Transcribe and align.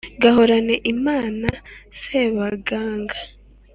Gahorane 0.21 0.75
Imana 0.93 1.49
Sebagangali! 1.99 3.17